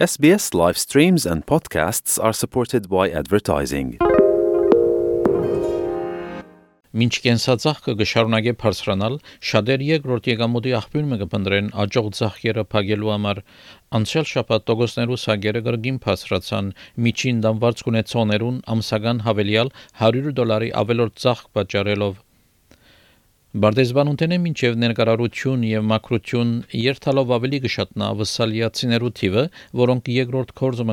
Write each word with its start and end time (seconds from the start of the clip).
SBS 0.00 0.54
live 0.54 0.78
streams 0.78 1.26
and 1.26 1.44
podcasts 1.44 2.18
are 2.18 2.32
supported 2.32 2.88
by 2.88 3.10
advertising. 3.20 3.88
Մինչ 7.00 7.12
կենսածաղկը 7.24 7.94
գշարունակե 7.98 8.54
բարձրանալ, 8.62 9.18
շատեր 9.50 9.84
երկրորդ 9.88 10.30
եկամուտի 10.32 10.72
աղբյուրը 10.78 11.18
կփնտրեն 11.24 11.68
աջող 11.84 12.08
ծաղկերը 12.20 12.64
փակելու 12.76 13.12
համար։ 13.14 13.42
Անցյալ 14.00 14.26
շաբաթ 14.32 14.66
տոկոսներու 14.72 15.20
սագերը 15.26 15.64
գրգին 15.68 16.00
բարձրացան, 16.08 16.72
միջին 17.04 17.44
դամվարձ 17.44 17.84
ունեցողներուն 17.92 18.64
ամսական 18.76 19.22
հավելյալ 19.28 19.74
100 20.08 20.34
դոլարի 20.40 20.74
ավելորդ 20.80 21.22
ծաղկ 21.26 21.54
պատճառելով։ 21.60 22.18
Բարդեզբանունտենը 23.50 24.36
մինչև 24.42 24.76
ներկարարություն 24.80 25.62
եւ 25.66 25.86
մակրություն 25.92 26.52
երթալով 26.80 27.32
ավելի 27.36 27.58
գշատնա 27.64 28.10
վսալիացիներու 28.20 29.10
թիվը, 29.20 29.42
որոնք 29.80 30.10
երկրորդ 30.16 30.52
կորձը 30.60 30.86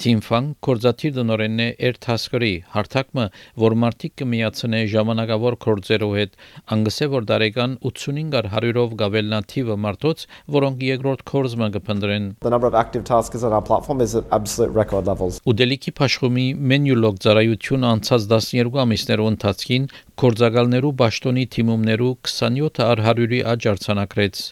մնաշխատին։ 0.00 0.20
Թիմֆան 0.20 0.46
կորզաթիր 0.64 1.12
դնորենն 1.16 1.60
է 1.60 1.66
երթասկրի 1.80 2.50
հարթակը, 2.72 3.24
որ 3.60 3.74
մարտիկ 3.80 4.12
կմիացնե 4.20 4.80
ժամանակավոր 4.92 5.56
կորձերով 5.64 6.14
հետ, 6.16 6.36
անգսե 6.76 7.08
որ 7.14 7.26
դարեկան 7.30 7.74
85-ար 7.90 8.48
100-ով 8.50 8.94
գավելնա 9.00 9.40
թիվը 9.52 9.76
մարտոց, 9.84 10.24
որոնք 10.56 10.84
երկրորդ 10.88 11.24
կորզը 11.30 11.68
կփնտրեն։ 11.76 12.28
The 12.40 12.50
number 12.50 12.68
of 12.70 12.74
active 12.74 13.04
taskers 13.04 13.44
on 13.44 13.52
our 13.52 13.62
platform 13.62 14.00
is 14.00 14.14
at 14.16 14.24
absolute 14.32 14.72
record 14.72 15.06
levels. 15.06 15.40
Ուդելիքի 15.44 15.92
փաշխումի 16.00 16.46
մենյուլոգ 16.70 17.20
ծառայությունը 17.24 17.90
անցած 17.90 18.28
12 18.30 18.80
ամիսներու 18.84 19.28
ընթացքին 19.34 19.90
կորձակալներու 20.20 20.94
ճշտոնի 21.00 21.44
թիմումներու 21.56 22.14
27 22.30 22.82
առ 22.86 23.04
100-ի 23.10 23.42
աճ 23.52 23.68
արձանագրեց։ 23.74 24.42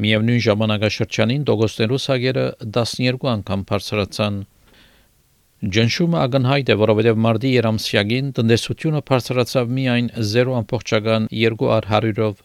Միևնույն 0.00 0.42
ժամանակաշրջանին 0.46 1.44
դոգոստերու 1.50 2.00
սագերը 2.00 2.46
12 2.78 3.28
անգամ 3.34 3.64
բարձրացան։ 3.70 4.36
Ջնշումը 5.60 6.16
ակնհայտ 6.24 6.70
է, 6.72 6.74
որովհետև 6.80 7.18
մարտի 7.20 7.48
երամսյակին 7.52 8.28
տնտեսությունը 8.38 9.00
բարձրացավ 9.10 9.74
միայն 9.76 10.06
0.2 10.16 11.66
առ 11.76 11.88
100-ով։ 11.90 12.38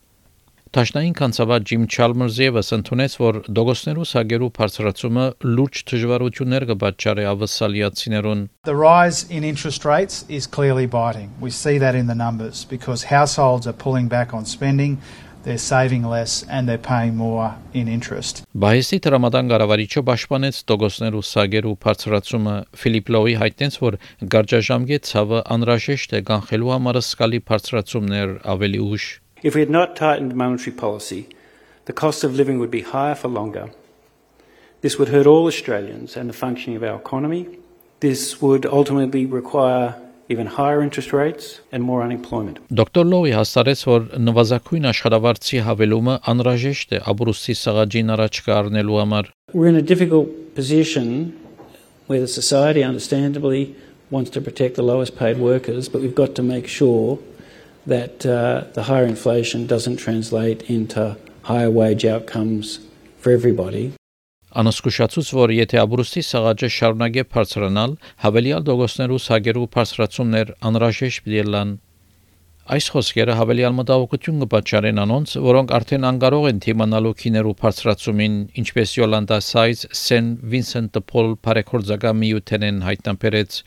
Տաշնային 0.75 1.15
կանցավար 1.15 1.63
Ջիմ 1.69 1.85
Չալմերսը 1.95 2.43
եւս 2.43 2.73
ընդունեց, 2.75 3.15
որ 3.21 3.39
դոգոսներու 3.55 4.07
սագերու 4.11 4.49
բարձրացումը 4.59 5.27
լուրջ 5.47 5.83
դժվարություններ 5.91 6.65
կպատճառի 6.73 7.27
ավսալիացիներուն։ 7.31 8.41
The 8.67 8.75
rise 8.75 9.23
in 9.31 9.47
interest 9.47 9.87
rates 9.87 10.25
is 10.27 10.43
clearly 10.43 10.83
biting. 10.83 11.31
We 11.39 11.55
see 11.55 11.79
that 11.79 11.95
in 11.95 12.11
the 12.11 12.19
numbers 12.19 12.65
because 12.67 13.15
households 13.15 13.63
are 13.65 13.77
pulling 13.85 14.11
back 14.11 14.33
on 14.33 14.43
spending, 14.43 14.99
they're 15.45 15.61
saving 15.61 16.03
less 16.03 16.43
and 16.49 16.67
they're 16.67 16.77
paying 16.81 17.15
more 17.15 17.53
in 17.73 17.87
interest. 17.87 18.41
Բայեսի 18.57 18.97
տրամադան 19.05 19.51
գարավարիչը 19.53 20.01
պաշտպանեց 20.09 20.61
տոգոսներու 20.71 21.23
սագերու 21.29 21.73
բարձրացումը 21.85 22.55
Ֆիլիպ 22.81 23.11
Լոուի 23.15 23.35
հայտնեց, 23.43 23.77
որ 23.85 23.97
գարջաժամկետ 24.35 25.09
ցավը 25.11 25.41
անհրաժեշտ 25.55 26.15
է 26.17 26.21
կանխելու 26.31 26.71
համար 26.75 27.01
սկալի 27.05 27.41
բարձրացումներ 27.51 28.35
ավելի 28.55 28.81
ուշ։ 28.89 29.05
If 29.45 29.53
we 29.53 29.61
had 29.61 29.69
not 29.69 29.95
tightened 29.95 30.33
monetary 30.33 30.73
policy, 30.73 31.29
the 31.85 31.93
cost 31.93 32.23
of 32.23 32.33
living 32.33 32.57
would 32.57 32.71
be 32.71 32.81
higher 32.81 33.13
for 33.13 33.29
longer. 33.29 33.69
This 34.81 34.97
would 34.97 35.09
hurt 35.09 35.27
all 35.27 35.45
Australians 35.45 36.17
and 36.17 36.29
the 36.29 36.33
functioning 36.33 36.77
of 36.77 36.83
our 36.83 36.97
economy. 36.97 37.59
This 37.99 38.41
would 38.41 38.65
ultimately 38.65 39.25
require 39.25 39.95
even 40.30 40.46
higher 40.46 40.80
interest 40.80 41.12
rates 41.12 41.60
and 41.72 41.82
more 41.82 42.02
unemployment. 42.06 42.60
Դոկտոր 42.70 43.06
Լոուի 43.12 43.32
հաստատեց, 43.34 43.80
որ 43.90 44.04
նվազագույն 44.28 44.88
աշխատավարձի 44.92 45.62
հավելումը 45.66 46.14
անհրաժեշտ 46.32 46.94
է 46.94 47.00
ապրուստի 47.12 47.56
սաղաջին 47.60 48.12
առաջ 48.14 48.40
կառնելու 48.46 49.00
համար։ 49.02 49.30
We're 49.54 49.72
in 49.74 49.80
a 49.80 49.86
difficult 49.92 50.54
position 50.54 51.34
where 52.06 52.20
the 52.20 52.30
society 52.30 52.82
understandably 52.84 53.74
wants 54.10 54.30
to 54.30 54.40
protect 54.40 54.74
the 54.76 54.82
lowest 54.82 55.16
paid 55.16 55.38
workers, 55.38 55.88
but 55.88 56.00
we've 56.00 56.14
got 56.14 56.34
to 56.36 56.42
make 56.42 56.66
sure 56.68 57.18
that 57.86 58.26
uh, 58.26 58.64
the 58.74 58.84
higher 58.84 59.06
inflation 59.06 59.66
doesn't 59.66 59.96
translate 59.96 60.62
into 60.70 61.16
higher 61.42 61.70
wage 61.70 62.04
outcomes 62.04 62.78
for 63.18 63.32
everybody. 63.32 63.92
Անսկուշացուց, 64.55 65.29
որ 65.35 65.51
եթե 65.55 65.79
ապրուստի 65.81 66.21
սաղաջը 66.25 66.69
շարունակե 66.75 67.23
բարձրանալ, 67.35 67.95
հավելյալ 68.23 68.67
դոգոսներու 68.69 69.23
սագերու 69.25 69.65
բարձրացումներ 69.75 70.53
անհրաժեշտ 70.69 71.27
դիլան։ 71.33 71.73
Այս 72.65 72.87
խոսքերը 72.89 73.33
հավելյալ 73.37 73.73
մտահոգություն 73.77 74.39
կպատճառեն 74.41 74.99
անոնց, 75.03 75.33
որոնք 75.45 75.71
արդեն 75.77 76.07
անկարող 76.09 76.45
են 76.49 76.61
թիմանալու 76.65 77.11
քիներու 77.19 77.51
բարձրացումին, 77.59 78.37
ինչպես 78.57 78.93
Յոլանդա 78.97 79.37
Սայզ 79.45 79.83
Սեն 79.99 80.31
Վինսենտ 80.49 80.95
դե 80.95 81.03
Պոլ 81.11 81.29
Փարեքորձակա 81.45 82.13
միութենեն 82.23 82.79
հայտնաբերեց, 82.87 83.57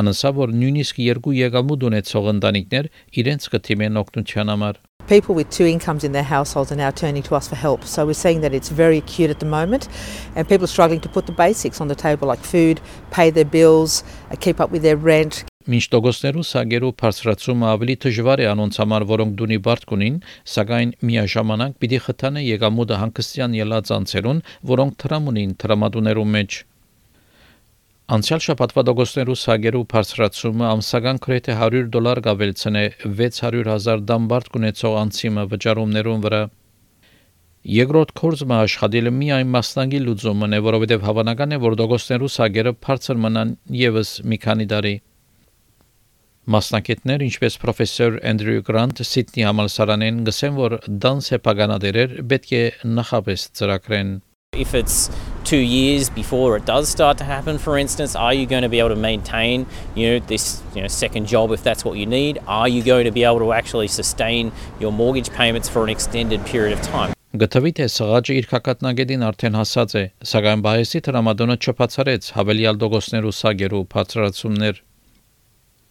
անասա 0.00 0.32
որ 0.38 0.54
նույնիսկ 0.56 1.00
երկու 1.04 1.34
եկամուտ 1.36 1.84
ունեցող 1.90 2.30
ընտանիքներ 2.32 2.88
իրենց 3.20 3.48
կթիմեն 3.52 4.00
օգնության 4.00 4.52
համար։ 4.54 4.80
People 5.06 5.36
with 5.36 5.50
two 5.50 5.66
incomes 5.66 6.02
in 6.02 6.12
their 6.12 6.24
households 6.24 6.72
are 6.72 6.80
now 6.80 6.90
turning 6.90 7.22
to 7.28 7.36
us 7.36 7.46
for 7.46 7.56
help. 7.56 7.84
So 7.84 8.06
we're 8.06 8.14
seeing 8.14 8.40
that 8.40 8.54
it's 8.54 8.70
very 8.70 8.96
acute 8.96 9.28
at 9.30 9.38
the 9.38 9.46
moment, 9.46 9.86
and 10.34 10.48
people 10.48 10.64
are 10.64 10.72
struggling 10.72 11.02
to 11.02 11.10
put 11.10 11.26
the 11.26 11.36
basics 11.36 11.78
on 11.82 11.88
the 11.88 11.94
table 11.94 12.26
like 12.26 12.40
food, 12.40 12.80
pay 13.10 13.28
their 13.28 13.44
bills, 13.44 14.02
uh, 14.32 14.36
keep 14.40 14.60
up 14.60 14.70
with 14.70 14.80
their 14.80 14.96
rent. 14.96 15.44
Մինչ 15.66 15.84
տոգոսներու 15.90 16.42
սագերու 16.46 16.88
բարձրացումը 17.00 17.66
ավելի 17.66 17.94
դժվար 18.04 18.40
է 18.42 18.44
անոնց 18.52 18.76
համար, 18.80 19.04
որոնք 19.10 19.32
դունի 19.40 19.56
բարդ 19.66 19.86
կունին, 19.90 20.18
սակայն 20.52 20.90
միաժամանակ 21.08 21.72
պիտի 21.82 21.98
խթանը 22.04 22.42
եկամուտը 22.46 22.98
հանգստյան 23.00 23.56
ելած 23.58 23.90
անցերուն, 23.96 24.42
որոնք 24.70 24.94
տրամ 25.02 25.26
ունին 25.32 25.54
տրամադուներու 25.62 26.26
մեջ։ 26.36 26.58
Անցյալ 28.16 28.42
շաբաթվա 28.46 28.84
դոգոստերու 28.86 29.36
սագերու 29.42 29.82
բարձրացումը 29.90 30.66
ամսական 30.70 31.18
գրեթե 31.26 31.58
100 31.58 31.90
դոլար 31.96 32.20
կավելցնե 32.28 32.84
600.000 33.02 34.06
դամբարդ 34.12 34.52
կունեցող 34.54 34.96
անցիմը 35.02 35.46
վճարումներուն 35.56 36.22
վրա։ 36.28 36.42
Երկրորդ 37.74 38.14
կորզը 38.22 38.48
աշխատելը 38.60 39.14
միայն 39.18 39.50
մասնագի 39.56 40.04
լուծումն 40.06 40.54
է, 40.54 40.62
որովհետև 40.70 41.10
հավանական 41.10 41.58
է, 41.58 41.60
որ 41.66 41.78
դոգոստերու 41.82 42.32
սագերը 42.36 42.76
բարձր 42.86 43.22
մնան 43.26 43.54
եւս 43.82 44.16
մի 44.22 44.42
քանի 44.46 44.70
տարի։ 44.70 44.96
Մասնակիցներ, 46.46 47.22
ինչպես 47.26 47.56
պրոֆեսոր 47.58 48.16
Անդրյու 48.30 48.60
Գրանտ 48.68 49.00
Սիդնի 49.02 49.44
համալսարանեն 49.48 50.20
գսեն, 50.28 50.52
որ 50.54 50.76
դանս 51.04 51.30
հեպագանադերեր 51.34 52.14
պետք 52.30 52.52
է 52.54 52.60
նախապես 52.98 53.46
ծրագրեն 53.58 54.12
If 54.56 54.74
it's 54.78 55.10
two 55.44 55.58
years 55.58 56.08
before 56.08 56.56
it 56.56 56.64
does 56.64 56.88
start 56.88 57.18
to 57.18 57.24
happen, 57.24 57.58
for 57.58 57.76
instance, 57.76 58.14
are 58.14 58.32
you 58.32 58.46
going 58.46 58.62
to 58.62 58.68
be 58.68 58.78
able 58.78 58.94
to 58.94 59.02
maintain, 59.08 59.66
you 59.96 60.06
know, 60.08 60.18
this 60.26 60.62
you 60.76 60.82
know, 60.82 60.86
second 60.86 61.26
job 61.26 61.50
if 61.50 61.64
that's 61.64 61.84
what 61.84 61.98
you 61.98 62.06
need? 62.06 62.38
Are 62.46 62.68
you 62.68 62.84
going 62.84 63.04
to 63.06 63.10
be 63.10 63.24
able 63.24 63.40
to 63.40 63.52
actually 63.52 63.88
sustain 63.88 64.52
your 64.78 64.92
mortgage 64.92 65.30
payments 65.32 65.68
for 65.68 65.82
an 65.82 65.90
extended 65.90 66.46
period 66.46 66.78
of 66.78 66.80
time? 66.86 67.12
Գտվի 67.36 67.70
թե 67.76 67.86
սղաճը 67.90 68.34
իր 68.40 68.46
կակատնագետին 68.54 69.24
արդեն 69.26 69.56
հասած 69.58 69.94
է, 69.98 70.04
սակայն 70.30 70.62
բայեսի 70.64 71.00
տրամադոնը 71.10 71.56
չփացարեց 71.58 72.28
հավելյալ 72.38 72.78
դոգոսներու 72.80 73.34
սագերու 73.42 73.86
բարձրացումներ։ 73.92 74.85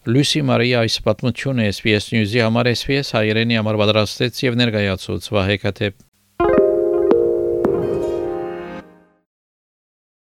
Լուսի 0.06 0.44
Մարիա 0.46 0.84
այս 0.86 1.00
պատմությունը 1.02 1.64
SPS 1.72 2.12
News-ի 2.14 2.44
համար 2.46 2.68
SPS 2.76 3.16
հայերենի 3.16 3.58
համար 3.58 3.80
պատրաստեց 3.82 4.42
եւ 4.44 4.58
ներկայացուց 4.62 5.30
Վահե 5.34 5.56
Կաթեփ 5.64 6.05